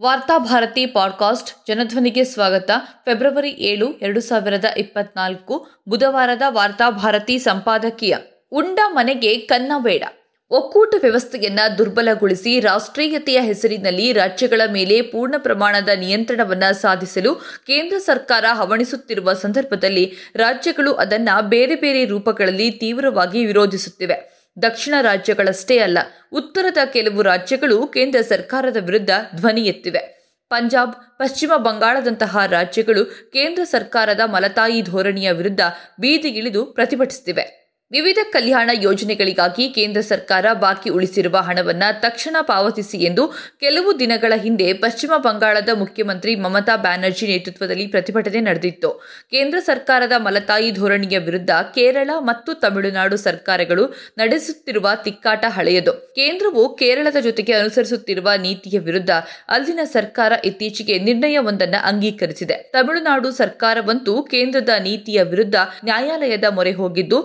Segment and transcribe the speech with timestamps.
[0.00, 2.70] Varthabharati podcast ಜನಧ್ವನಿಗೆ ಸ್ವಾಗತ.
[3.04, 8.16] February ಏಳು, ಎರಡು ಸಾವಿರದ ಇಪ್ಪತ್ನಾಲ್ಕು ಬುಧವಾರದ ವಾರ್ತಾಭಾರತಿ ಸಂಪಾದಕೀಯ.
[8.52, 10.02] ಉಂಡ ಮನೆಗೆ ಕನ್ನ ಬೇಡ.
[10.50, 17.34] ಒಕ್ಕೂಟ ವ್ಯವಸ್ಥೆಯನ್ನ ದುರ್ಬಲಗೊಳಿಸಿ ರಾಷ್ಟ್ರೀಯತೆಯ ಹೆಸರಿನಲ್ಲಿ ರಾಜ್ಯಗಳ ಮೇಲೆ ಪೂರ್ಣ ಪ್ರಮಾಣದ ನಿಯಂತ್ರಣವನ್ನು ಸಾಧಿಸಲು
[17.66, 24.31] ಕೇಂದ್ರ ಸರ್ಕಾರ ಹವಣಿಸುತ್ತಿರುವ ಸಂದರ್ಭದಲ್ಲಿ ರಾಜ್ಯಗಳು ಅದನ್ನು ಬೇರೆ ಬೇರೆ ರೂಪಗಳಲ್ಲಿ ತೀವ್ರವಾಗಿ ವಿರೋಧಿಸುತ್ತಿವೆ.
[24.62, 25.98] ದಕ್ಷಿಣ ರಾಜ್ಯಗಳಷ್ಟೇ ಅಲ್ಲ,
[26.32, 30.22] ಉತ್ತರದ ಕೆಲವು ರಾಜ್ಯಗಳು ಕೇಂದ್ರ ಸರ್ಕಾರದ ವಿರುದ್ಧ ಧ್ವನಿ ಎತ್ತಿವೆ.
[30.50, 35.60] ಪಂಜಾಬ್, ಪಶ್ಚಿಮ ಬಂಗಾಳದಂತಹ ರಾಜ್ಯಗಳು ಕೇಂದ್ರ ಸರ್ಕಾರದ ಮಲತಾಯಿ ಧೋರಣೆಯ ವಿರುದ್ಧ
[36.00, 37.61] ಬೀದಿಗಿಳಿದು ಪ್ರತಿಭಟಿಸುತ್ತಿವೆ.
[37.92, 43.24] ವಿವಿಧ ಕಲ್ಯಾಣ ಯೋಜನೆಗಳಿಗಾಗಿ ಕೇಂದ್ರ ಸರ್ಕಾರ ಬಾಕಿ ಉಳಿಸಿರುವ ಹಣವನ್ನು ತಕ್ಷಣ ಪಾವತಿಸಿ ಎಂದು
[43.60, 48.90] ಕೆಲವು ದಿನಗಳ ಹಿಂದೆ ಪಶ್ಚಿಮ ಬಂಗಾಳದ ಮುಖ್ಯಮಂತ್ರಿ ಮಮತಾ ಬ್ಯಾನರ್ಜಿ ನೇತೃತ್ವದಲ್ಲಿ ಪ್ರತಿಭಟನೆ ನಡೆದಿತ್ತು.
[49.30, 53.84] ಕೇಂದ್ರ ಸರ್ಕಾರದ ಮಲತಾಯಿ ಧೋರಣೆಯ ವಿರುದ್ಧ ಕೇರಳ ಮತ್ತು ತಮಿಳುನಾಡು ಸರ್ಕಾರಗಳು
[54.18, 55.92] ನಡೆಸುತ್ತಿರುವ ತಿಕ್ಕಾಟ ಹಳೆಯದು.
[55.92, 59.10] ಕೇಂದ್ರವು ಕೇರಳದ ಜೊತೆಗೆ ಅನುಸರಿಸುತ್ತಿರುವ ನೀತಿಯ ವಿರುದ್ಧ
[59.48, 62.54] ಅಲ್ಲಿನ ಸರ್ಕಾರ ಇತ್ತೀಚೆಗೆ ನಿರ್ಣಯವೊಂದನ್ನು ಅಂಗೀಕರಿಸಿದೆ.
[62.72, 65.54] ತಮಿಳುನಾಡು ಸರ್ಕಾರವಂತೂ ಕೇಂದ್ರದ ನೀತಿಯ ವಿರುದ್ಧ
[65.84, 67.20] ನ್ಯಾಯಾಲಯದ ಮೊರೆ ಹೋಗಿದ್ದು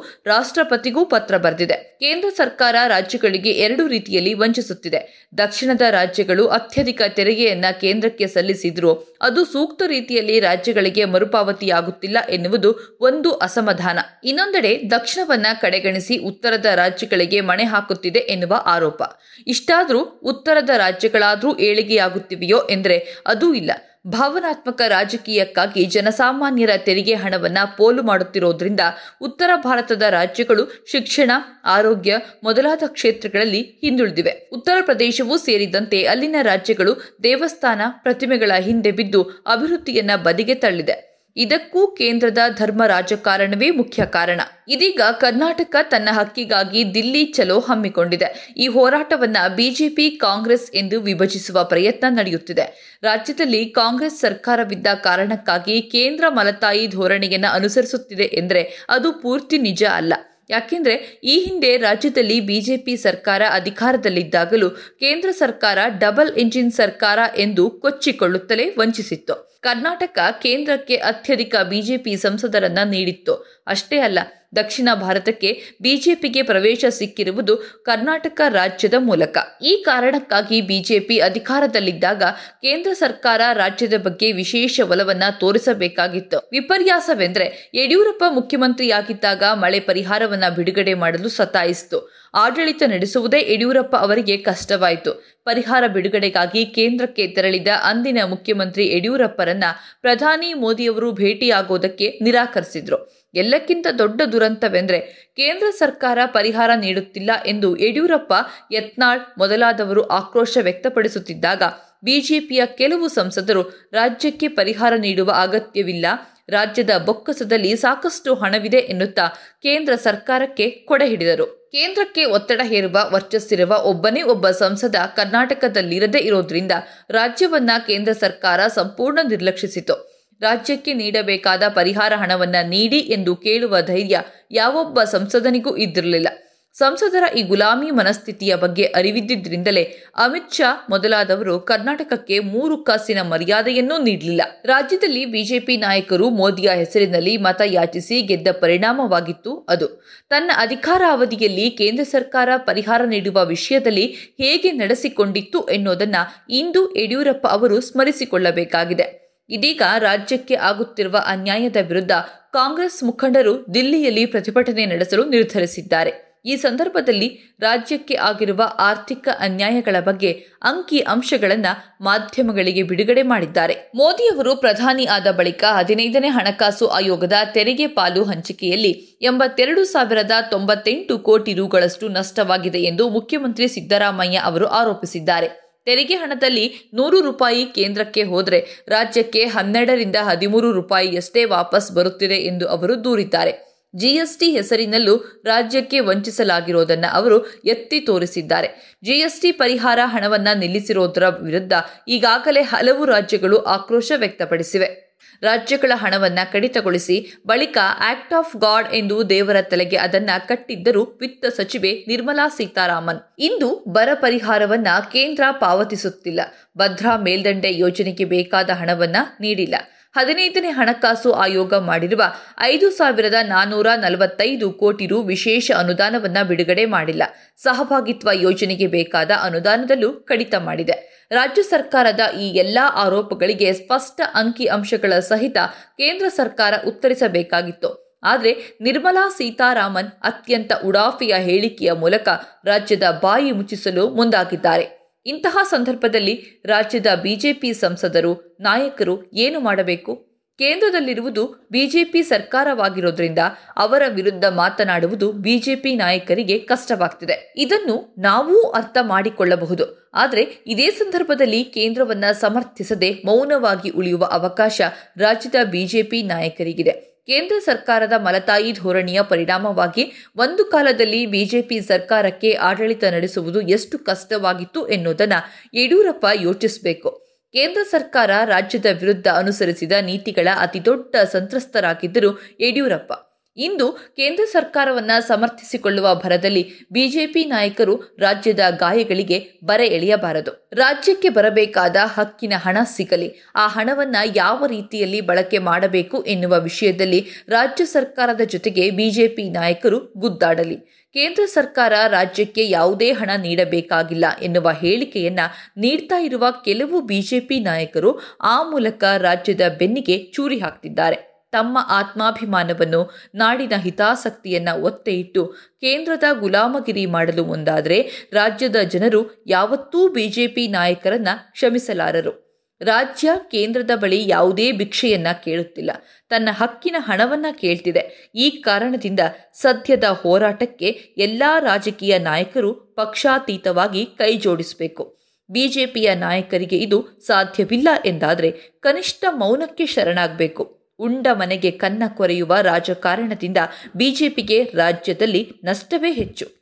[0.57, 1.73] ರಾಷ್ಟ್ರಪತಿಗೂ ಪತ್ರ ಬರೆದಿದೆ.
[1.73, 5.29] ಕೇಂದ್ರ ಸರ್ಕಾರ ರಾಜ್ಯಗಳಿಗೆ ಎರಡು ರೀತಿಯಲ್ಲಿ ವಂಚಿಸುತ್ತಿದೆ.
[5.37, 8.93] ದಕ್ಷಿಣದ ರಾಜ್ಯಗಳು ಅತ್ಯಧಿಕ ತೆರಿಗೆಯನ್ನ ಕೇಂದ್ರಕ್ಕೆ ಸಲ್ಲಿಸಿದ್ರೂ.
[9.21, 13.99] ಅದು ಸೂಕ್ತ ರೀತಿಯಲ್ಲಿ ರಾಜ್ಯಗಳಿಗೆ ಮರುಪಾವತಿಯಾಗುತ್ತಿಲ್ಲ ಎನ್ನುವುದು ಒಂದು ಅಸಮಾಧಾನ.
[14.23, 19.03] ಇನ್ನೊಂದೆಡೆ ದಕ್ಷಿಣವನ್ನ ಕಡೆಗಣಿಸಿ ಉತ್ತರದ ರಾಜ್ಯಗಳಿಗೆ ಮಣೆ ಹಾಕುತ್ತಿದೆ ಎನ್ನುವ ಆರೋಪ.
[19.47, 23.71] ಇಷ್ಟಾದರೂ ಉತ್ತರದ ರಾಜ್ಯಗಳಾದರೂ ಏಳಿಗೆಯಾಗುತ್ತಿವೆಯೋ ಎಂದರೆ ಅದೂ ಇಲ್ಲ.
[24.07, 28.79] ಭಾವನಾತ್ಮಕ ರಾಜಕೀಯಕ್ಕಾಗಿ ಜನಸಾಮಾನ್ಯರ ತೆರಿಗೆ ಹಣವನ್ನು ಪೋಲು ಮಾಡುತ್ತಿರೋದ್ರಿಂದ
[29.21, 31.31] ಉತ್ತರ ಭಾರತದ ರಾಜ್ಯಗಳು ಶಿಕ್ಷಣ,
[31.65, 34.49] ಆರೋಗ್ಯ ಮೊದಲಾದ ಕ್ಷೇತ್ರಗಳಲ್ಲಿ ಹಿಂದುಳಿದಿವೆ.
[34.53, 41.16] ಉತ್ತರ ಪ್ರದೇಶವೂ ಸೇರಿದಂತೆ ಅಲ್ಲಿನ ರಾಜ್ಯಗಳು ದೇವಸ್ಥಾನ ಪ್ರತಿಮೆಗಳ ಹಿಂದೆ ಬಿದ್ದು ಅಭಿವೃದ್ಧಿಯನ್ನ ಬದಿಗೆ ತಳ್ಳಿದೆ.
[41.37, 44.41] ಇದಕ್ಕೂ ಕೇಂದ್ರದ ಧರ್ಮ ರಾಜಕಾರಣವೇ ಮುಖ್ಯ ಕಾರಣ.
[44.69, 48.53] ಇದೀಗ ಕರ್ನಾಟಕ ತನ್ನ ಹಕ್ಕಿಗಾಗಿ ದಿಲ್ಲಿ ಚಲೋ ಹಮ್ಮಿಕೊಂಡಿದೆ.
[48.57, 52.99] ಈ ಹೋರಾಟವನ್ನ ಬಿಜೆಪಿ, ಕಾಂಗ್ರೆಸ್ ಎಂದು ವಿಭಜಿಸುವ ಪ್ರಯತ್ನ ನಡೆಯುತ್ತಿದೆ.
[53.03, 60.13] ರಾಜ್ಯದಲ್ಲಿ ಕಾಂಗ್ರೆಸ್ ಸರ್ಕಾರವಿದ್ದ ಕಾರಣಕ್ಕಾಗಿ ಕೇಂದ್ರ ಮಲತಾಯಿ ಧೋರಣೆಯನ್ನು ಅನುಸರಿಸುತ್ತಿದೆ ಎಂದರೆ ಅದು ಪೂರ್ತಿ ನಿಜ ಅಲ್ಲ.
[60.49, 69.46] ಯಾಕೆಂದ್ರೆ ಈ ಹಿಂದೆ ರಾಜ್ಯದಲ್ಲಿ ಬಿಜೆಪಿ ಸರ್ಕಾರ ಅಧಿಕಾರದಲ್ಲಿದ್ದಾಗಲೂ ಕೇಂದ್ರ ಸರ್ಕಾರ ಡಬಲ್ ಇಂಜಿನ್ ಸರ್ಕಾರ ಎಂದು ಕೊಚ್ಚಿಕೊಳ್ಳುತ್ತಲೇ ವಂಚಿಸಿತ್ತು.
[69.61, 73.63] ಕರ್ನಾಟಕ ಕೇಂದ್ರಕ್ಕೆ ಅತ್ಯಧಿಕ ಬಿಜೆಪಿ ಸಂಸದರನ್ನ ನೀಡಿತ್ತು.
[73.67, 74.19] ಅಷ್ಟೇ ಅಲ್ಲ
[74.55, 79.37] ದಕ್ಷಿಣ ಭಾರತಕ್ಕೆ ಬಿಜೆಪಿಗೆ ಪ್ರವೇಶ ಸಿಕ್ಕಿರುವುದು ಕರ್ನಾಟಕ ರಾಜ್ಯದ ಮೂಲಕ.
[79.63, 82.23] ಈ ಕಾರಣಕ್ಕಾಗಿ ಬಿಜೆಪಿ ಅಧಿಕಾರದಲ್ಲಿದ್ದಾಗ
[82.61, 86.49] ಕೇಂದ್ರ ಸರ್ಕಾರ ರಾಜ್ಯದ ಬಗ್ಗೆ ವಿಶೇಷ ಒಲವನ್ನ ತೋರಿಸಬೇಕಾಗಿತ್ತು.
[86.51, 92.27] ವಿಪರ್ಯಾಸವೆಂದ್ರೆ ಯಡಿಯೂರಪ್ಪ ಮುಖ್ಯಮಂತ್ರಿಯಾಗಿದ್ದಾಗ ಮಳೆ ಪರಿಹಾರವನ್ನ ಬಿಡುಗಡೆ ಮಾಡಲು ಸತಾಯಿಸಿತು.
[92.33, 95.37] ಆಡಳಿತ ನಡೆಸುವುದೇ ಯಡಿಯೂರಪ್ಪ ಅವರಿಗೆ ಕಷ್ಟವಾಯಿತು.
[95.45, 99.63] ಪರಿಹಾರ ಬಿಡುಗಡೆಗಾಗಿ ಕೇಂದ್ರಕ್ಕೆ ತೆರಳಿದ ಅಂದಿನ ಮುಖ್ಯಮಂತ್ರಿ ಯಡಿಯೂರಪ್ಪರನ್ನ
[100.01, 103.27] ಪ್ರಧಾನಿ ಮೋದಿಯವರು ಭೇಟಿಯಾಗೋದಕ್ಕೆ ನಿರಾಕರಿಸಿದ್ರು.
[103.33, 104.99] ಎಲ್ಲಕ್ಕಿಂತ ದೊಡ್ಡ ದುರಂತವೆಂದ್ರೆ
[105.37, 108.33] ಕೇಂದ್ರ ಸರ್ಕಾರ ಪರಿಹಾರ ನೀಡುತ್ತಿಲ್ಲ ಎಂದು ಯಡಿಯೂರಪ್ಪ,
[108.71, 111.63] ಯತ್ನಾಳ್ ಮೊದಲಾದವರು ಆಕ್ರೋಶ ವ್ಯಕ್ತಪಡಿಸುತ್ತಿದ್ದಾಗ
[112.03, 116.05] ಬಿಜೆಪಿಯ ಕೆಲವು ಸಂಸದರು ರಾಜ್ಯಕ್ಕೆ ಪರಿಹಾರ ನೀಡುವ ಅಗತ್ಯವಿಲ್ಲ,
[116.49, 119.27] ರಾಜ್ಯದ ಬೊಕ್ಕಸದಲ್ಲಿ ಸಾಕಷ್ಟು ಹಣವಿದೆ ಎನ್ನುತ್ತಾ
[119.63, 121.69] ಕೇಂದ್ರ ಸರ್ಕಾರಕ್ಕೆ ಕೊಡೆ ಹಿಡಿದರು.
[121.71, 126.71] ಕೇಂದ್ರಕ್ಕೆ ಒತ್ತಡ ಹೇರುವ, ವರ್ಚಸ್ಸಿರುವ ಒಬ್ಬನೇ ಒಬ್ಬ ಸಂಸದ ಕರ್ನಾಟಕದಲ್ಲಿರದೇ ಇರೋದ್ರಿಂದ
[127.09, 130.06] ರಾಜ್ಯವನ್ನ ಕೇಂದ್ರ ಸರ್ಕಾರ ಸಂಪೂರ್ಣ ನಿರ್ಲಕ್ಷಿಸಿತು.
[130.41, 134.21] ರಾಜ್ಯಕ್ಕೆ ನೀಡಬೇಕಾದ ಪರಿಹಾರ ಹಣವನ್ನು ನೀಡಿ ಎಂದು ಕೇಳುವ ಧೈರ್ಯ
[134.51, 136.27] ಯಾವೊಬ್ಬ ಸಂಸದನಿಗೂ ಇದ್ದಿರಲಿಲ್ಲ.
[136.73, 139.83] ಸಂಸದರ ಈ ಗುಲಾಮಿ ಮನಸ್ಥಿತಿಯ ಬಗ್ಗೆ ಅರಿವಿದ್ದಿದ್ದರಿಂದಲೇ
[140.15, 144.41] ಅಮಿತ್ ಶಾ ಮೊದಲಾದವರು ಕರ್ನಾಟಕಕ್ಕೆ ಮೂರು ಕಾಸಿನ ಮರ್ಯಾದೆಯನ್ನೂ ನೀಡಲಿಲ್ಲ.
[144.65, 149.87] ರಾಜ್ಯದಲ್ಲಿ ಬಿಜೆಪಿ ನಾಯಕರು ಮೋದಿಯ ಹೆಸರಿನಲ್ಲಿ ಮತ ಯಾಚಿಸಿ ಗೆದ್ದ ಪರಿಣಾಮವಾಗಿತ್ತು ಅದು.
[150.29, 159.26] ತನ್ನ ಅಧಿಕಾರ ಅವಧಿಯಲ್ಲಿ ಕೇಂದ್ರ ಸರ್ಕಾರ ಪರಿಹಾರ ನೀಡುವ ವಿಷಯದಲ್ಲಿ ಹೇಗೆ ನಡೆಸಿಕೊಂಡಿತ್ತು ಎನ್ನುವುದನ್ನು ಇಂದು ಯಡಿಯೂರಪ್ಪ ಅವರು ಸ್ಮರಿಸಿಕೊಳ್ಳಬೇಕಾಗಿದೆ.
[159.49, 162.11] ಇದೀಗ ರಾಜ್ಯಕ್ಕೆ ಆಗುತ್ತಿರುವ ಅನ್ಯಾಯದ ವಿರುದ್ಧ
[162.53, 166.27] ಕಾಂಗ್ರೆಸ್ ಮುಖಂಡರು ದಿಲ್ಲಿಯಲ್ಲಿ ಪ್ರತಿಭಟನೆ ನಡೆಸಲು ನಿರ್ಧರಿಸಿದ್ದಾರೆ.
[166.45, 170.31] ಈ ಸಂದರ್ಭದಲ್ಲಿ ರಾಜ್ಯಕ್ಕೆ ಆಗಿರುವ ಆರ್ಥಿಕ ಅನ್ಯಾಯಗಳ ಬಗ್ಗೆ
[170.63, 173.75] ಅಂಕಿ ಅಂಶಗಳನ್ನು ಮಾಧ್ಯಮಗಳಿಗೆ ಬಿಡುಗಡೆ ಮಾಡಿದ್ದಾರೆ.
[173.95, 178.91] ಮೋದಿಯವರು ಪ್ರಧಾನಿ ಆದ ಬಳಿಕ ಹದಿನೈದನೇ ಹಣಕಾಸು ಆಯೋಗದ ತೆರಿಗೆ ಪಾಲು ಹಂಚಿಕೆಯಲ್ಲಿ
[179.21, 185.66] ಎಂಬತ್ತೆರಡು ಸಾವಿರದ ತೊಂಬತ್ತೆಂಟು ಕೋಟಿ ರುಗಳಷ್ಟು ನಷ್ಟವಾಗಿದೆ ಎಂದು ಮುಖ್ಯಮಂತ್ರಿ ಸಿದ್ದರಾಮಯ್ಯ ಅವರು ಆರೋಪಿಸಿದ್ದಾರೆ.
[185.87, 193.67] ತೆರಿಗೆ ಹಣದಲ್ಲಿ ನೂರು ರೂಪಾಯಿ ಕೇಂದ್ರಕ್ಕೆ ಹೋದರೆ ರಾಜ್ಯಕ್ಕೆ ಹನ್ನೆರಡರಿಂದ ಹದಿಮೂರು ರೂಪಾಯಿಯಷ್ಟೇ ವಾಪಸ್ ಬರುತ್ತಿದೆ ಎಂದು ಅವರು ದೂರಿದ್ದಾರೆ.
[193.95, 198.97] ಜಿಎಸ್ಟಿ ಹೆಸರಿನಲ್ಲೂ ರಾಜ್ಯಕ್ಕೆ ವಂಚಿಸಲಾಗಿರೋದನ್ನು ಅವರು ಎತ್ತಿ ತೋರಿಸಿದ್ದಾರೆ.
[199.03, 201.73] ಜಿಎಸ್ಟಿ ಪರಿಹಾರ ಹಣವನ್ನ ನಿಲ್ಲಿಸಿರೋದರ ವಿರುದ್ಧ
[202.07, 205.06] ಈಗಾಗಲೇ ಹಲವು ರಾಜ್ಯಗಳು ಆಕ್ರೋಶ ವ್ಯಕ್ತಪಡಿಸಿವೆ.
[205.41, 212.47] ರಾಜ್ಯಗಳ ಹಣವನ್ನ ಕಡಿತಗೊಳಿಸಿ ಬಳಿಕ ಆಕ್ಟ್ ಆಫ್ ಗಾಡ್ ಎಂದು ದೇವರ ತಲೆಗೆ ಅದನ್ನ ಕಟ್ಟಿದ್ದರು ವಿತ್ತ ಸಚಿವೆ ನಿರ್ಮಲಾ
[212.47, 213.19] ಸೀತಾರಾಮನ್.
[213.39, 216.41] ಇಂದು ಬರ ಪರಿಹಾರವನ್ನ ಕೇಂದ್ರ ಪಾವತಿಸುತ್ತಿಲ್ಲ.
[216.77, 219.75] ಭದ್ರಾ ಮೇಲ್ದಂಡೆ ಯೋಜನೆಗೆ ಬೇಕಾದ ಹಣವನ್ನ ನೀಡಿಲ್ಲ.
[220.17, 222.21] ಹದಿನೈದನೇ ಹಣಕಾಸು ಆಯೋಗ ಮಾಡಿರುವ
[222.59, 227.23] ಐದು ಸಾವಿರದ ನಾನ್ನೂರ ನಲವತ್ತೈದು ಕೋಟಿ ರು ವಿಶೇಷ ಅನುದಾನವನ್ನ ಬಿಡುಗಡೆ ಮಾಡಿಲ್ಲ.
[227.57, 231.27] ಸಹಭಾಗಿತ್ವ ಯೋಜನೆಗೆ ಬೇಕಾದ ಅನುದಾನದಲ್ಲೂ ಕಡಿತ ಮಾಡಿದೆ.
[231.31, 235.57] ರಾಜ್ಯ ಸರ್ಕಾರದ ಈ ಎಲ್ಲಾ ಆರೋಪಗಳಿಗೆ ಸ್ಪಷ್ಟ ಅಂಕಿ ಅಂಶಗಳ ಸಹಿತ
[235.97, 238.21] ಕೇಂದ್ರ ಸರ್ಕಾರ ಉತ್ತರಿಸಬೇಕಾಗಿತ್ತು.
[238.23, 242.27] ಆದರೆ ನಿರ್ಮಲಾ ಸೀತಾರಾಮನ್ ಅತ್ಯಂತ ಉಡಾಫಿಯ ಹೇಳಿಕೆಯ ಮೂಲಕ
[242.65, 244.96] ರಾಜ್ಯದ ಬಾಯಿ ಮುಚ್ಚಿಸಲು ಮುಂದಾಗಿದ್ದಾರೆ.
[245.27, 250.27] ಇಂತಹ ಸಂದರ್ಭದಲ್ಲಿ ರಾಜ್ಯದ ಬಿಜೆಪಿ ಸಂಸದರು, ನಾಯಕರು ಏನು ಮಾಡಬೇಕು?
[250.57, 253.39] ಕೇಂದ್ರದಲ್ಲಿರುವುದು ಬಿಜೆಪಿ ಸರ್ಕಾರವಾಗಿರೋದ್ರಿಂದ
[253.77, 257.53] ಅವರ ವಿರುದ್ಧ ಮಾತನಾಡುವುದು ಬಿಜೆಪಿ ನಾಯಕರಿಗೆ ಕಷ್ಟವಾಗ್ತಿದೆ.
[257.57, 260.11] ಇದನ್ನು ನಾವೂ ಅರ್ಥ ಮಾಡಿಕೊಳ್ಳಬಹುದು.
[260.13, 264.81] ಆದರೆ ಇದೇ ಸಂದರ್ಭದಲ್ಲಿ ಕೇಂದ್ರವನ್ನ ಸಮರ್ಥಿಸದೆ ಮೌನವಾಗಿ ಉಳಿಯುವ ಅವಕಾಶ
[265.17, 267.16] ರಾಜ್ಯದ ಬಿಜೆಪಿ ನಾಯಕರಿಗಿದೆ.
[267.27, 275.39] ಕೇಂದ್ರ ಸರ್ಕಾರದ ಮಲತಾಯಿ ಧೋರಣೆಯ ಪರಿಣಾಮವಾಗಿ ಒಂದು ಕಾಲದಲ್ಲಿ ಬಿಜೆಪಿ ಸರ್ಕಾರಕ್ಕೆ ಆಡಳಿತ ನಡೆಸುವುದು ಎಷ್ಟು ಕಷ್ಟವಾಗಿತ್ತು ಎನ್ನುವುದನ್ನು
[275.73, 277.09] ಯಡಿಯೂರಪ್ಪ ಯೋಚಿಸಬೇಕು.
[277.53, 283.13] ಕೇಂದ್ರ ಸರ್ಕಾರ ರಾಜ್ಯದ ವಿರುದ್ಧ ಅನುಸರಿಸಿದ ನೀತಿಗಳ ಅತಿದೊಡ್ಡ ಸಂತ್ರಸ್ತರಾಗಿದ್ದರು ಯಡಿಯೂರಪ್ಪ.
[283.57, 290.69] ಇಂದು ಕೇಂದ್ರ ಸರ್ಕಾರವನ್ನ ಸಮರ್ಥಿಸಿಕೊಳ್ಳುವ ಭರದಲ್ಲಿ ಬಿಜೆಪಿ ನಾಯಕರು ರಾಜ್ಯದ ಗಾಯಗಳಿಗೆ ಬರೆ ಎಳೆಯಬಾರದು.
[290.73, 293.33] ರಾಜ್ಯಕ್ಕೆ ಬರಬೇಕಾದ ಹಕ್ಕಿನ ಹಣ ಸಿಗಲಿ.
[293.55, 300.75] ಆ ಹಣವನ್ನ ಯಾವ ರೀತಿಯಲ್ಲಿ ಬಳಕೆ ಮಾಡಬೇಕು ಎನ್ನುವ ವಿಷಯದಲ್ಲಿ ರಾಜ್ಯ ಸರ್ಕಾರದ ಜೊತೆಗೆ ಬಿಜೆಪಿ ನಾಯಕರು ಗುದ್ದಾಡಲಿ.
[301.13, 305.39] ಕೇಂದ್ರ ಸರ್ಕಾರ ರಾಜ್ಯಕ್ಕೆ ಯಾವುದೇ ಹಣ ನೀಡಬೇಕಾಗಿಲ್ಲ ಎನ್ನುವ ಹೇಳಿಕೆಯನ್ನ
[305.77, 311.36] ನೀಡ್ತಾ ಇರುವ ಕೆಲವು ಬಿಜೆಪಿ ನಾಯಕರು ಆ ಮೂಲಕ ರಾಜ್ಯದ ಬೆನ್ನಿಗೆ ಚೂರಿ ಹಾಕ್ತಿದ್ದಾರೆ.
[311.51, 315.45] ತಮ್ಮ ಆತ್ಮಾಭಿಮಾನವನ್ನು ನಾಡಿನ ಹಿತಾಸಕ್ತಿಯನ್ನ ಒತ್ತೆ ಇಟ್ಟು
[315.81, 322.47] ಕೇಂದ್ರದ ಗುಲಾಮಗಿರಿ ಮಾಡಲು ಮುಂದಾದರೆ ರಾಜ್ಯದ ಜನರು ಯಾವತ್ತೂ ಬಿಜೆಪಿ ನಾಯಕರನ್ನು ಕ್ಷಮಿಸಲಾರರು.
[322.81, 325.91] ರಾಜ್ಯ ಕೇಂದ್ರದ ಬಳಿ ಯಾವುದೇ ಭಿಕ್ಷೆಯನ್ನ ಕೇಳುತ್ತಿಲ್ಲ.
[326.29, 328.31] ತನ್ನ ಹಕ್ಕಿನ ಹಣವನ್ನ ಕೇಳ್ತಿದೆ.
[328.35, 329.19] ಈ ಕಾರಣದಿಂದ
[329.53, 330.85] ಸದ್ಯದ ಹೋರಾಟಕ್ಕೆ
[331.17, 335.17] ಎಲ್ಲಾ ರಾಜಕೀಯ ನಾಯಕರು ಪಕ್ಷಾತೀತವಾಗಿ ಕೈಜೋಡಿಸಬೇಕು
[335.49, 340.76] ಬಿಜೆಪಿಯ ನಾಯಕರಿಗೆ ಇದು ಸಾಧ್ಯವಿಲ್ಲ ಎಂದಾದರೆ ಕನಿಷ್ಠ ಮೌನಕ್ಕೆ ಶರಣಾಗಬೇಕು.
[340.99, 343.57] ಉಂಡ ಮನೆಗೆ ಕನ್ನ ಕೊರೆಯುವ ರಾಜಕಾರಣದಿಂದ
[343.95, 346.56] ಬಿಜೆಪಿಗೆ ರಾಜ್ಯದಲ್ಲಿ ನಷ್ಟವೇ ಹೆಚ್ಚು.